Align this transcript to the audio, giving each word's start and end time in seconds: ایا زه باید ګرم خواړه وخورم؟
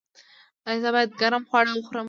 ایا 0.67 0.81
زه 0.83 0.89
باید 0.93 1.11
ګرم 1.21 1.43
خواړه 1.49 1.71
وخورم؟ 1.73 1.99